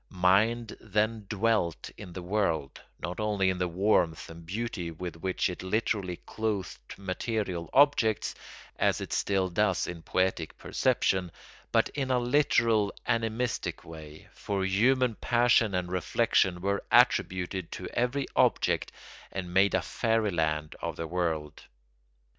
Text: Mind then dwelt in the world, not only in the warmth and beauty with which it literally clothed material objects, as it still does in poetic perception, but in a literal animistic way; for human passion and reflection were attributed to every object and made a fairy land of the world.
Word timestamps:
Mind 0.09 0.75
then 0.81 1.27
dwelt 1.29 1.91
in 1.95 2.11
the 2.13 2.23
world, 2.23 2.81
not 3.01 3.19
only 3.19 3.51
in 3.51 3.59
the 3.59 3.67
warmth 3.67 4.31
and 4.31 4.43
beauty 4.43 4.89
with 4.89 5.15
which 5.17 5.47
it 5.47 5.61
literally 5.61 6.17
clothed 6.25 6.97
material 6.97 7.69
objects, 7.71 8.33
as 8.77 8.99
it 8.99 9.13
still 9.13 9.47
does 9.47 9.85
in 9.85 10.01
poetic 10.01 10.57
perception, 10.57 11.31
but 11.71 11.87
in 11.89 12.09
a 12.09 12.17
literal 12.17 12.91
animistic 13.05 13.83
way; 13.85 14.27
for 14.33 14.65
human 14.65 15.13
passion 15.13 15.75
and 15.75 15.91
reflection 15.91 16.61
were 16.61 16.83
attributed 16.91 17.71
to 17.71 17.85
every 17.93 18.25
object 18.35 18.91
and 19.31 19.53
made 19.53 19.75
a 19.75 19.83
fairy 19.83 20.31
land 20.31 20.75
of 20.81 20.95
the 20.95 21.05
world. 21.05 21.65